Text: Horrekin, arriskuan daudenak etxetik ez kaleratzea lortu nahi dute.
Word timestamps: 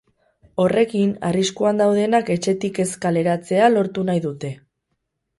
Horrekin, 0.61 1.09
arriskuan 1.27 1.81
daudenak 1.83 2.31
etxetik 2.35 2.79
ez 2.85 2.87
kaleratzea 3.03 3.67
lortu 3.75 4.07
nahi 4.09 4.23
dute. 4.25 4.51